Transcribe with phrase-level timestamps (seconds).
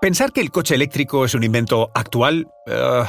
[0.00, 2.48] Pensar que el coche eléctrico es un invento actual...
[2.66, 3.04] eh,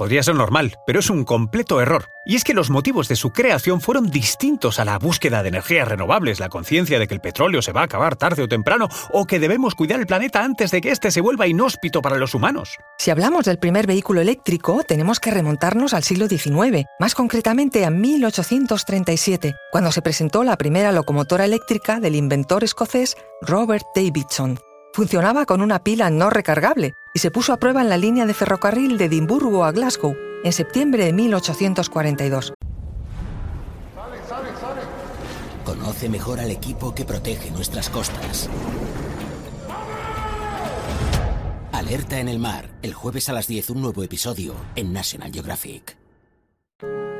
[0.00, 2.06] Podría ser normal, pero es un completo error.
[2.24, 5.86] Y es que los motivos de su creación fueron distintos a la búsqueda de energías
[5.86, 9.26] renovables, la conciencia de que el petróleo se va a acabar tarde o temprano, o
[9.26, 12.78] que debemos cuidar el planeta antes de que éste se vuelva inhóspito para los humanos.
[12.96, 17.90] Si hablamos del primer vehículo eléctrico, tenemos que remontarnos al siglo XIX, más concretamente a
[17.90, 24.58] 1837, cuando se presentó la primera locomotora eléctrica del inventor escocés Robert Davidson.
[25.00, 28.34] Funcionaba con una pila no recargable y se puso a prueba en la línea de
[28.34, 30.14] ferrocarril de Edimburgo a Glasgow
[30.44, 32.52] en septiembre de 1842.
[35.64, 38.50] Conoce mejor al equipo que protege nuestras costas.
[41.72, 45.96] Alerta en el mar, el jueves a las 10 un nuevo episodio en National Geographic.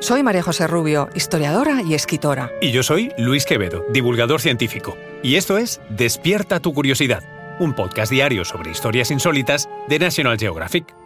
[0.00, 2.50] Soy María José Rubio, historiadora y escritora.
[2.60, 4.96] Y yo soy Luis Quevedo, divulgador científico.
[5.22, 7.22] Y esto es Despierta tu curiosidad,
[7.60, 10.96] un podcast diario sobre historias insólitas de National Geographic.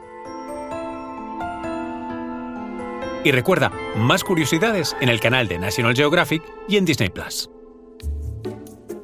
[3.24, 7.53] Y recuerda, más curiosidades en el canal de National Geographic y en Disney Plus.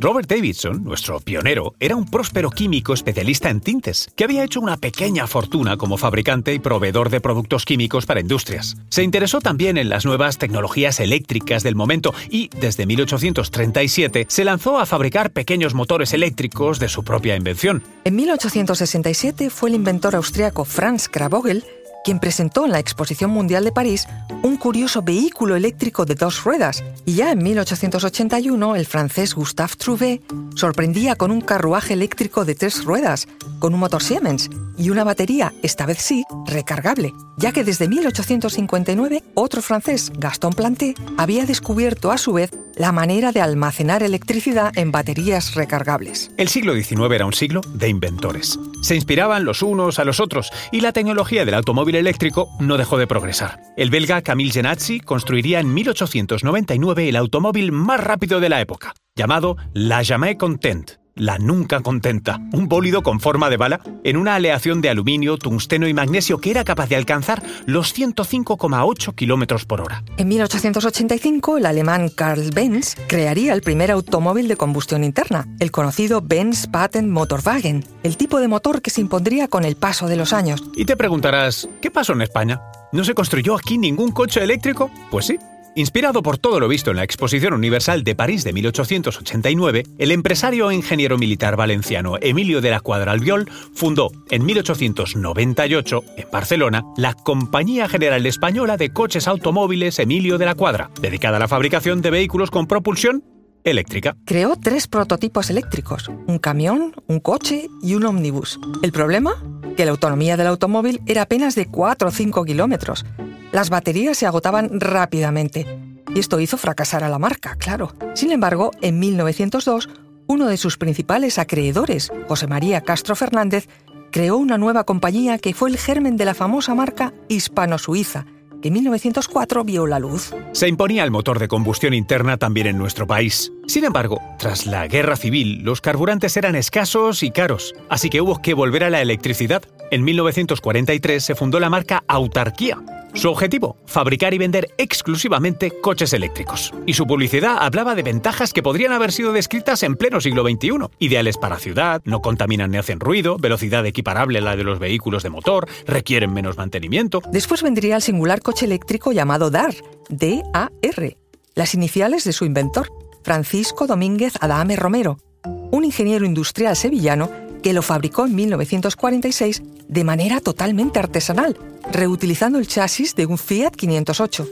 [0.02, 4.78] Robert Davidson, nuestro pionero, era un próspero químico especialista en tintes, que había hecho una
[4.78, 8.78] pequeña fortuna como fabricante y proveedor de productos químicos para industrias.
[8.88, 14.78] Se interesó también en las nuevas tecnologías eléctricas del momento y, desde 1837, se lanzó
[14.78, 17.82] a fabricar pequeños motores eléctricos de su propia invención.
[18.04, 21.62] En 1867 fue el inventor austriaco Franz Kravogel
[22.04, 24.06] quien presentó en la Exposición Mundial de París
[24.42, 30.20] un curioso vehículo eléctrico de dos ruedas, y ya en 1881 el francés Gustave Trouvé
[30.54, 35.52] sorprendía con un carruaje eléctrico de tres ruedas, con un motor Siemens y una batería,
[35.62, 42.18] esta vez sí, recargable, ya que desde 1859 otro francés, Gaston Planté, había descubierto a
[42.18, 46.30] su vez la manera de almacenar electricidad en baterías recargables.
[46.38, 48.58] El siglo XIX era un siglo de inventores.
[48.80, 52.96] Se inspiraban los unos a los otros y la tecnología del automóvil eléctrico no dejó
[52.96, 53.60] de progresar.
[53.76, 59.56] El belga Camille Genazzi construiría en 1899 el automóvil más rápido de la época, llamado
[59.74, 60.99] La Jamais Content.
[61.20, 65.86] La nunca contenta, un bólido con forma de bala en una aleación de aluminio, tungsteno
[65.86, 70.02] y magnesio que era capaz de alcanzar los 105,8 kilómetros por hora.
[70.16, 76.22] En 1885, el alemán Karl Benz crearía el primer automóvil de combustión interna, el conocido
[76.22, 80.32] Benz Patent Motorwagen, el tipo de motor que se impondría con el paso de los
[80.32, 80.62] años.
[80.74, 82.62] Y te preguntarás, ¿qué pasó en España?
[82.92, 84.90] ¿No se construyó aquí ningún coche eléctrico?
[85.10, 85.38] Pues sí.
[85.80, 90.70] Inspirado por todo lo visto en la Exposición Universal de París de 1889, el empresario
[90.70, 97.14] e ingeniero militar valenciano Emilio de la Cuadra Albiol fundó en 1898, en Barcelona, la
[97.14, 102.10] Compañía General Española de Coches Automóviles Emilio de la Cuadra, dedicada a la fabricación de
[102.10, 103.24] vehículos con propulsión
[103.64, 104.18] eléctrica.
[104.26, 108.60] Creó tres prototipos eléctricos, un camión, un coche y un ómnibus.
[108.82, 109.42] ¿El problema?
[109.78, 113.06] Que la autonomía del automóvil era apenas de 4 o 5 kilómetros.
[113.52, 115.66] Las baterías se agotaban rápidamente.
[116.14, 117.92] Y esto hizo fracasar a la marca, claro.
[118.14, 119.88] Sin embargo, en 1902,
[120.26, 123.68] uno de sus principales acreedores, José María Castro Fernández,
[124.12, 128.26] creó una nueva compañía que fue el germen de la famosa marca hispano-suiza,
[128.62, 130.32] que en 1904 vio la luz.
[130.52, 133.52] Se imponía el motor de combustión interna también en nuestro país.
[133.66, 138.40] Sin embargo, tras la guerra civil, los carburantes eran escasos y caros, así que hubo
[138.40, 139.62] que volver a la electricidad.
[139.90, 142.78] En 1943 se fundó la marca Autarquía.
[143.14, 146.72] Su objetivo, fabricar y vender exclusivamente coches eléctricos.
[146.86, 150.88] Y su publicidad hablaba de ventajas que podrían haber sido descritas en pleno siglo XXI.
[150.98, 155.22] Ideales para ciudad, no contaminan ni hacen ruido, velocidad equiparable a la de los vehículos
[155.22, 157.20] de motor, requieren menos mantenimiento.
[157.32, 159.74] Después vendría el singular coche eléctrico llamado DAR,
[160.08, 161.18] D-A-R,
[161.54, 162.88] las iniciales de su inventor,
[163.22, 170.40] Francisco Domínguez Adame Romero, un ingeniero industrial sevillano que lo fabricó en 1946 de manera
[170.40, 171.56] totalmente artesanal,
[171.92, 174.48] reutilizando el chasis de un Fiat 508.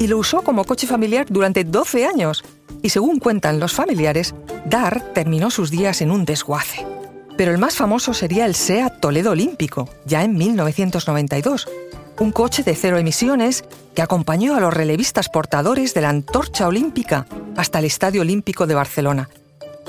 [0.00, 2.44] Y lo usó como coche familiar durante 12 años.
[2.82, 4.34] Y según cuentan los familiares,
[4.66, 6.86] Dar terminó sus días en un desguace.
[7.36, 11.68] Pero el más famoso sería el SEAT Toledo Olímpico, ya en 1992,
[12.20, 13.64] un coche de cero emisiones
[13.94, 17.26] que acompañó a los relevistas portadores de la antorcha olímpica
[17.56, 19.28] hasta el Estadio Olímpico de Barcelona.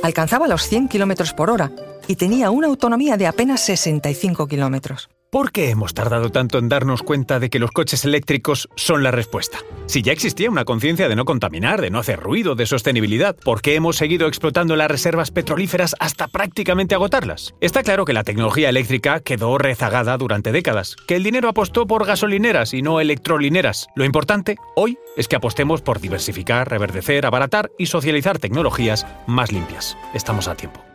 [0.02, 1.72] Alcanzaba los 100 km por hora
[2.08, 5.10] y tenía una autonomía de apenas 65 kilómetros.
[5.36, 9.12] ¿Por qué hemos tardado tanto en darnos cuenta de que los coches eléctricos son la
[9.12, 9.58] respuesta?
[9.86, 13.62] Si ya existía una conciencia de no contaminar, de no hacer ruido, de sostenibilidad, ¿por
[13.62, 17.54] qué hemos seguido explotando las reservas petrolíferas hasta prácticamente agotarlas?
[17.60, 22.06] Está claro que la tecnología eléctrica quedó rezagada durante décadas, que el dinero apostó por
[22.06, 23.88] gasolineras y no electrolineras.
[23.94, 29.98] Lo importante hoy es que apostemos por diversificar, reverdecer, abaratar y socializar tecnologías más limpias.
[30.14, 30.95] Estamos a tiempo.